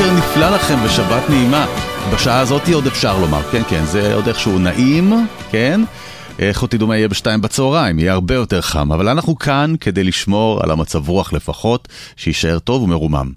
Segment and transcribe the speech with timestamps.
[0.00, 1.66] בוקר נפלא לכם ושבת נעימה.
[2.12, 5.80] בשעה הזאת עוד אפשר לומר, כן, כן, זה עוד איכשהו נעים, כן?
[6.40, 10.60] לכו תדעו מה יהיה בשתיים בצהריים, יהיה הרבה יותר חם, אבל אנחנו כאן כדי לשמור
[10.62, 13.32] על המצב רוח לפחות, שיישאר טוב ומרומם.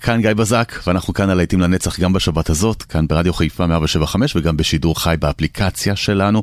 [0.00, 4.36] כאן גיא בזק, ואנחנו כאן על העיתים לנצח גם בשבת הזאת, כאן ברדיו חיפה 175
[4.36, 6.42] וגם בשידור חי באפליקציה שלנו.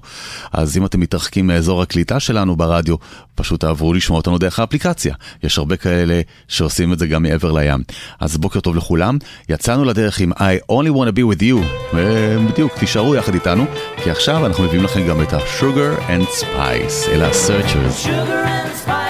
[0.54, 2.96] אז אם אתם מתרחקים מאזור הקליטה שלנו ברדיו,
[3.36, 5.16] פשוט תעברו לשמוע אותנו דרך האפליקציה.
[5.44, 7.84] יש הרבה כאלה שעושים את זה גם מעבר לים.
[8.20, 9.18] אז בוקר טוב לכולם,
[9.50, 13.66] יצאנו לדרך עם I only want to be with you, ובדיוק, תישארו יחד איתנו,
[14.04, 15.81] כי עכשיו אנחנו מביאים לכם גם את השוגר.
[15.82, 19.01] Sugar and Spice ella la Searchers.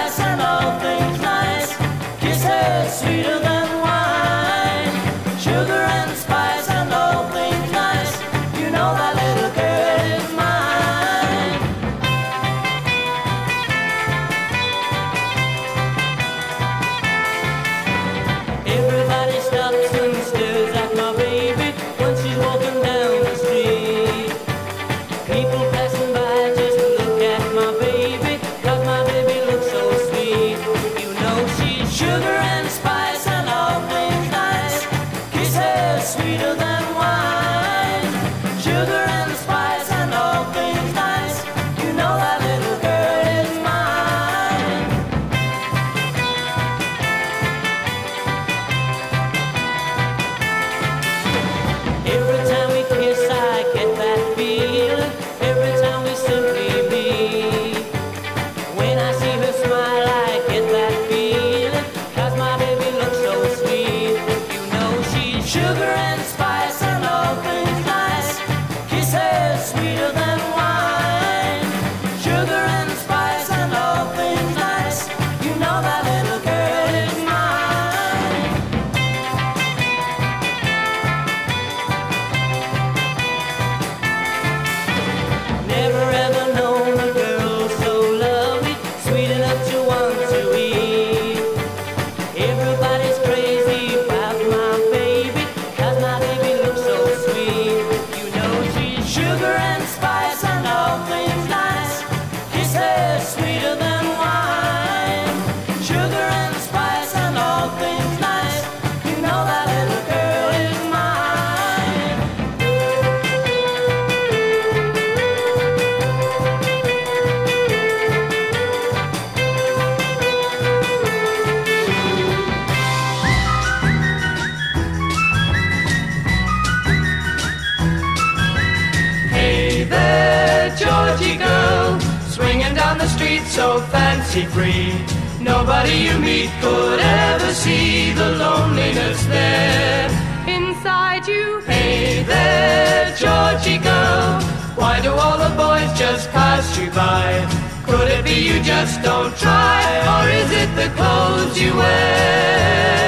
[135.82, 140.08] Nobody you meet could ever see the loneliness there.
[140.46, 144.40] Inside you, hey there, Georgie girl.
[144.76, 147.44] Why do all the boys just pass you by?
[147.84, 149.82] Could it be you just don't try?
[150.12, 153.02] Or is it the clothes you wear?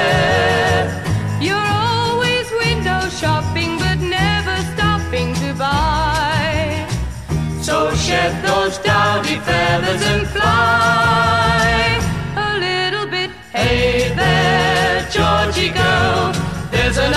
[1.39, 6.85] You're always window shopping, but never stopping to buy.
[7.61, 11.24] So shed those dowdy feathers and fly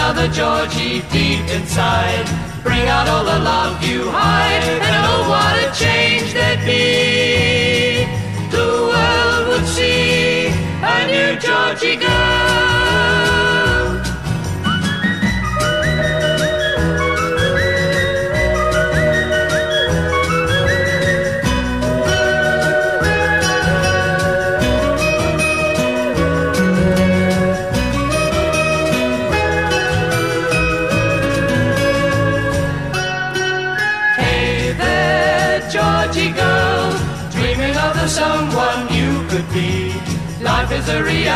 [0.09, 2.25] another Georgie deep inside.
[2.63, 8.07] Bring out all the love you hide, and oh, what a change there'd be.
[8.51, 10.47] The world would see
[10.83, 13.68] a new Georgie girl.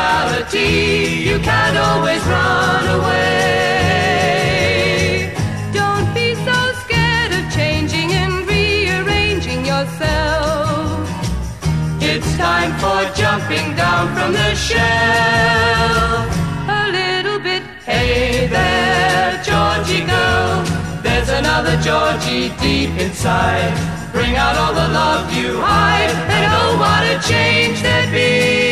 [0.03, 4.43] Reality, you can't always run away.
[5.73, 11.09] Don't be so scared of changing and rearranging yourself.
[12.01, 16.27] It's time for jumping down from the shelf.
[16.81, 20.65] A little bit, hey there, Georgie girl.
[21.05, 23.75] There's another Georgie deep inside.
[24.13, 28.72] Bring out all the love you hide, and oh, what a change there'd be.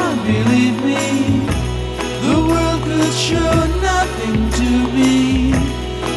[0.23, 1.05] believe me.
[2.25, 3.53] The world could show
[3.91, 5.53] nothing to me.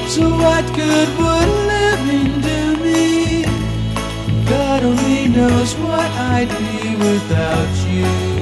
[0.09, 3.45] So what good would living do me?
[4.49, 8.34] God only knows what I'd be without you.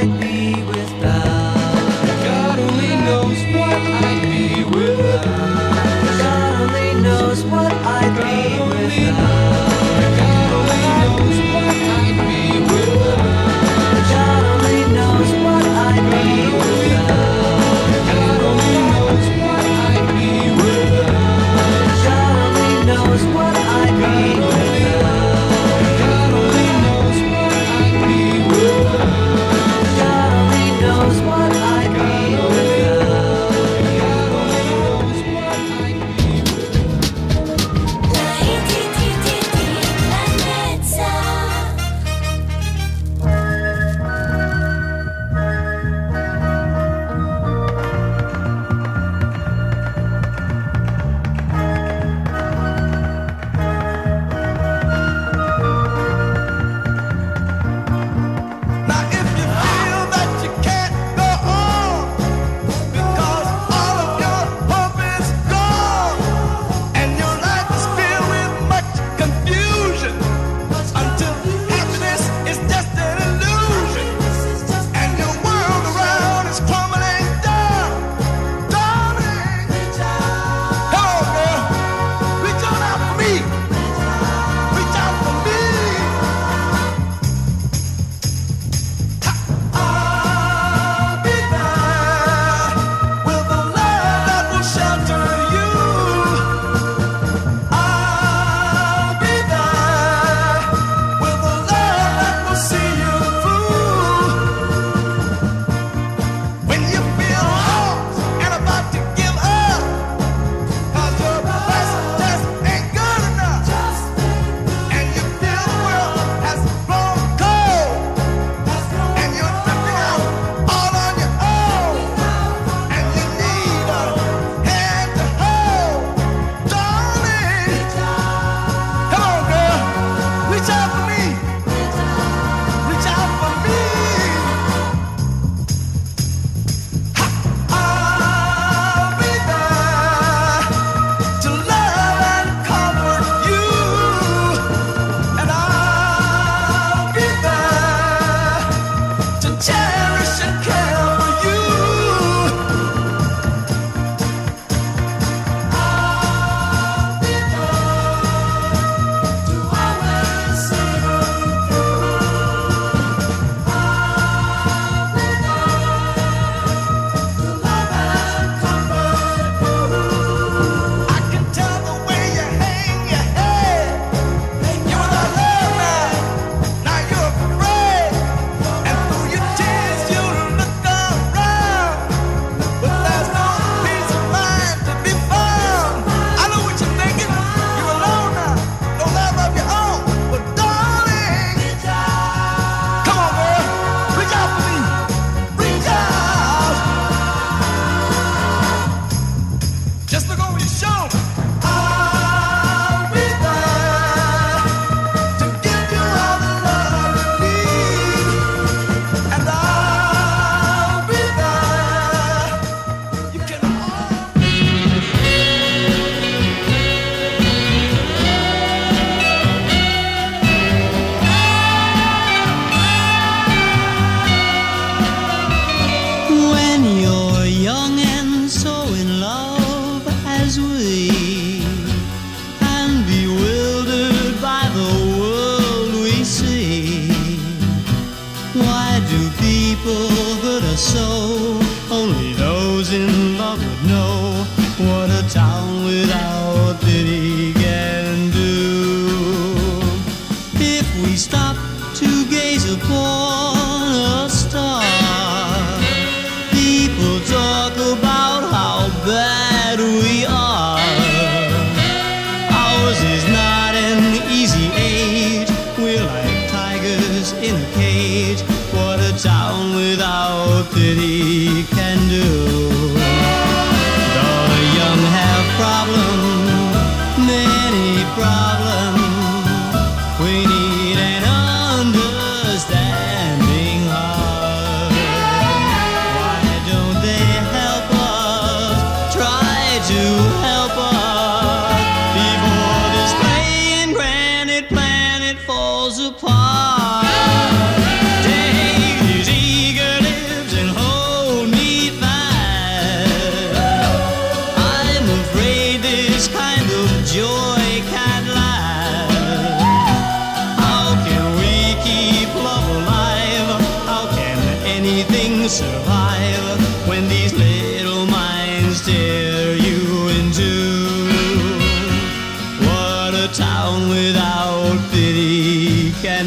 [0.00, 0.39] I'd be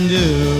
[0.07, 0.52] do.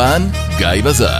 [0.00, 0.22] באולפן,
[0.58, 1.19] גיא בזק.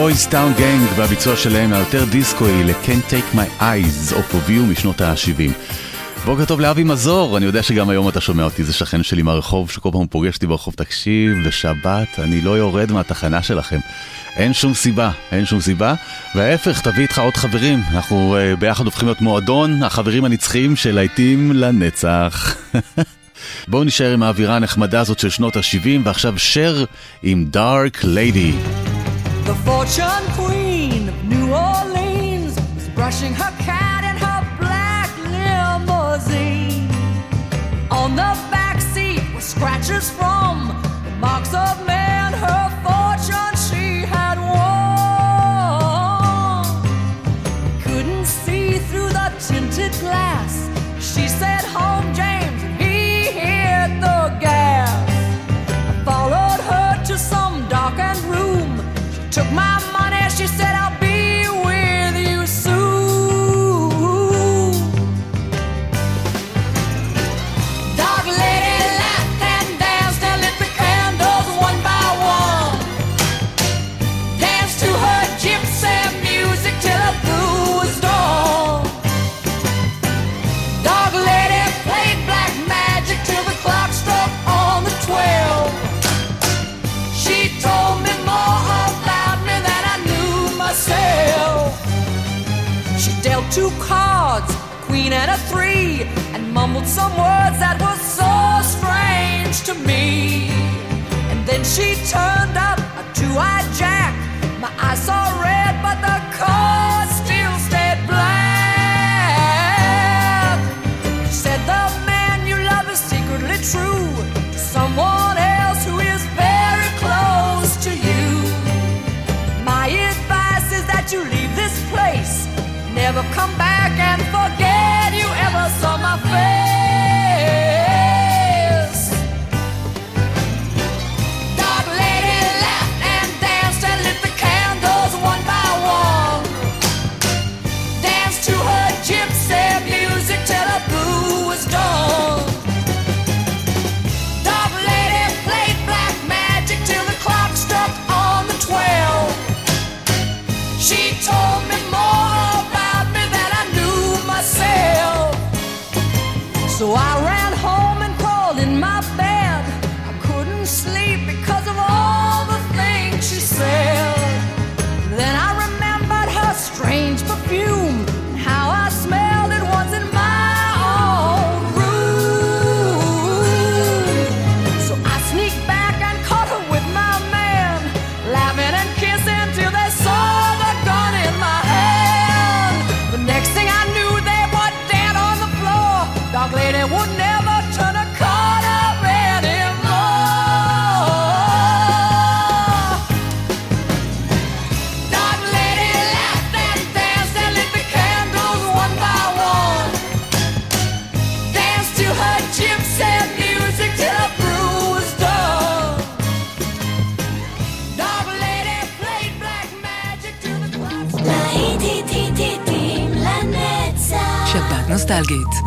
[0.00, 5.52] בויז טאון גנג והביצוע שלהם היותר דיסקוי ל-Can't Take My Eyes, או פוביו משנות ה-70.
[6.24, 9.70] בוקר טוב לאבי מזור, אני יודע שגם היום אתה שומע אותי, זה שכן שלי מהרחוב,
[9.70, 13.78] שכל פעם פוגש אותי ברחוב, תקשיב, בשבת אני לא יורד מהתחנה שלכם.
[14.36, 15.94] אין שום סיבה, אין שום סיבה,
[16.34, 21.52] וההפך, תביא איתך עוד חברים, אנחנו uh, ביחד הופכים להיות מועדון, החברים הנצחיים של להיטים
[21.52, 22.56] לנצח.
[23.68, 26.84] בואו נשאר עם האווירה הנחמדה הזאת של שנות ה-70, ועכשיו שר
[27.22, 28.52] עם דארק ליידי.
[29.70, 36.90] fortune queen of New Orleans was brushing her cat in her black limousine.
[37.88, 40.54] On the back seat were scratches from
[41.04, 41.99] the marks of men.
[59.40, 59.79] took my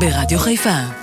[0.03, 1.02] Réadio Réfin.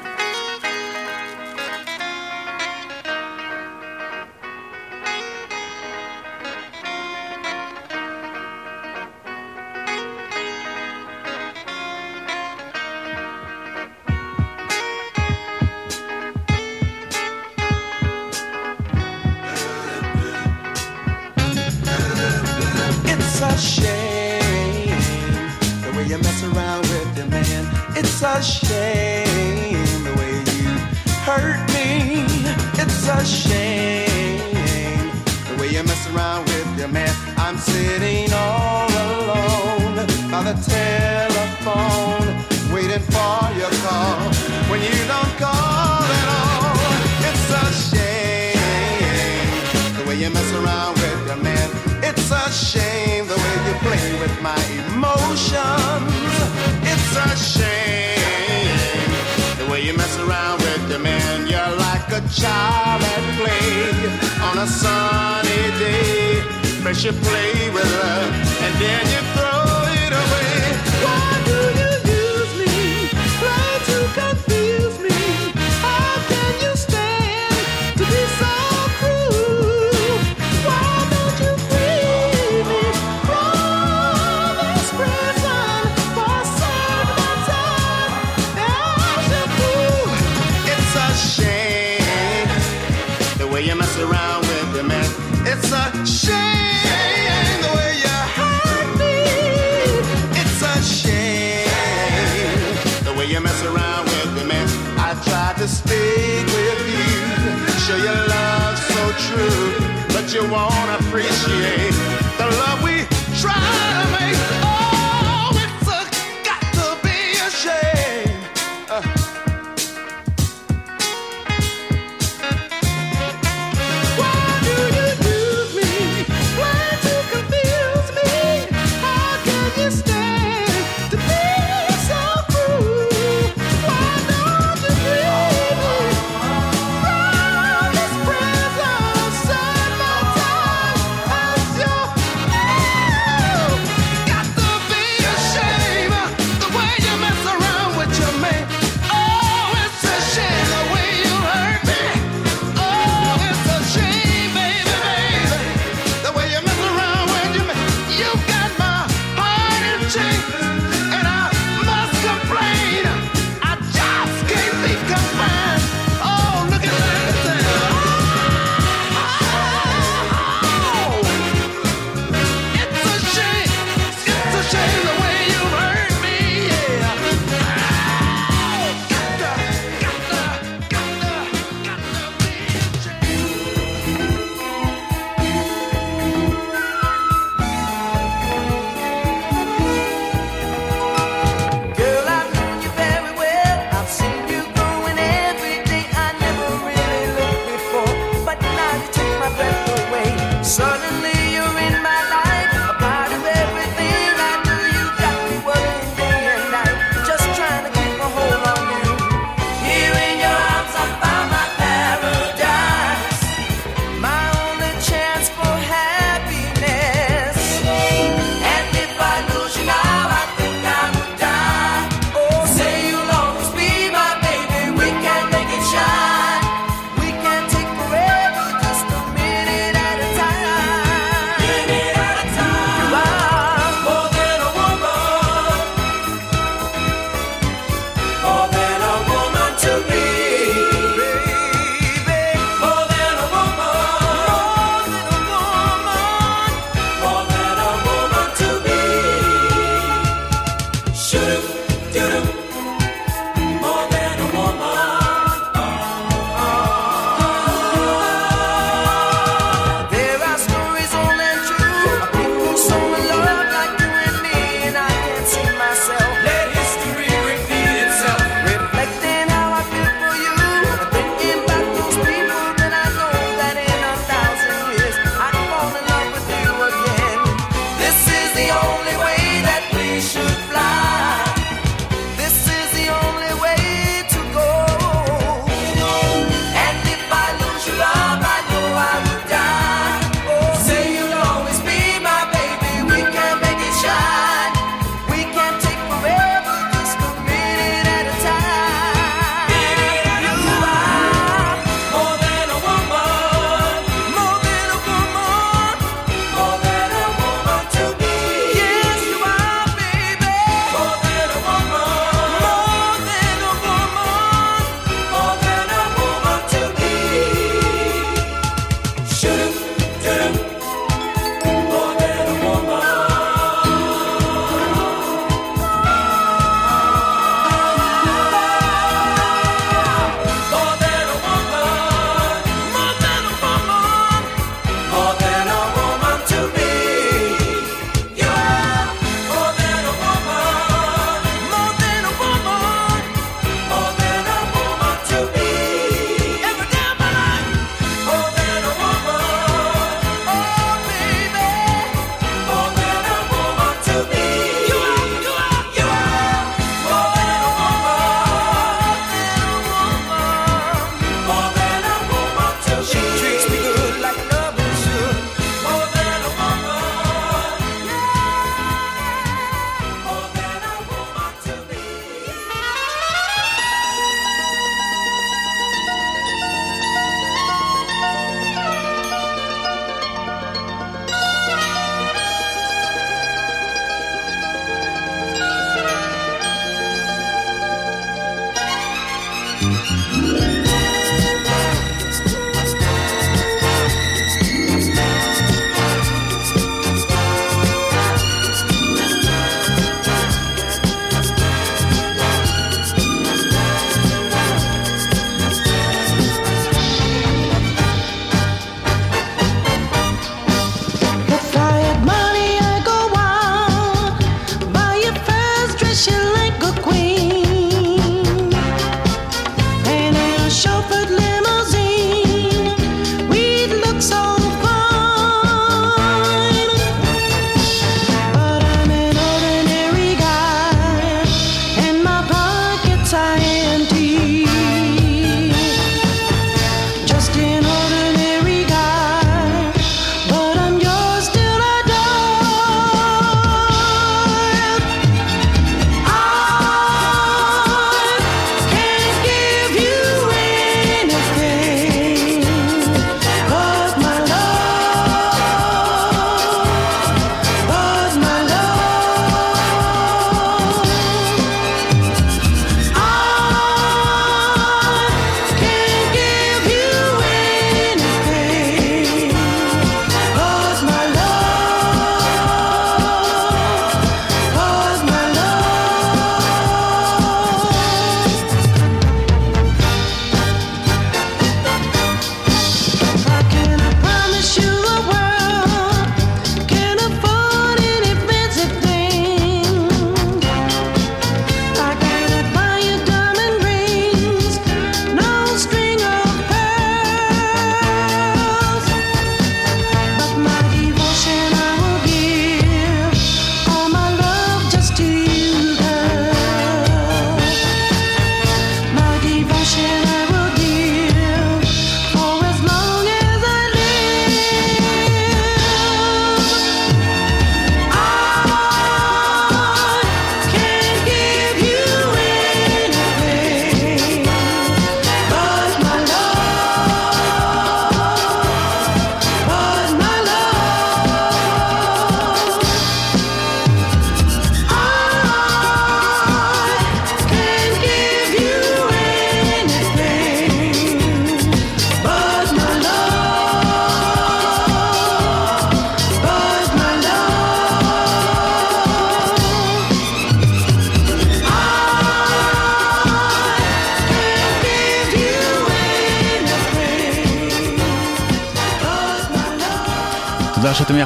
[62.32, 63.90] child at play
[64.40, 66.40] on a sunny day.
[66.82, 68.22] First you play with her,
[68.64, 69.66] and then you throw
[70.04, 70.54] it away.
[71.04, 71.49] What?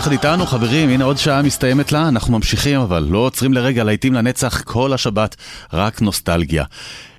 [0.05, 4.15] יחד איתנו, חברים, הנה עוד שעה מסתיימת לה, אנחנו ממשיכים, אבל לא עוצרים לרגע, להיטים
[4.15, 5.37] לנצח כל השבת,
[5.73, 6.65] רק נוסטלגיה.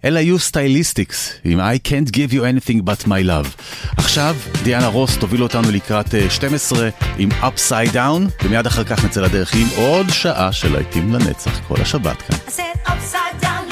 [0.03, 3.61] אלה היו סטייליסטיקס, עם I can't give you anything but my love.
[3.97, 9.21] עכשיו, דיאנה רוס תוביל אותנו לקראת אה, 12 עם upside down, ומיד אחר כך נצא
[9.21, 12.37] לדרך עם עוד שעה של להיטים לנצח כל השבת כאן.
[12.47, 13.64] I said upside down.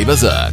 [0.00, 0.49] שי בזק.